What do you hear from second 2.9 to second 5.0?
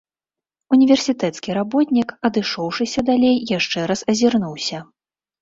далей, яшчэ раз азірнуўся.